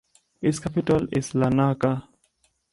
[0.41, 2.07] Its capital is Larnaca.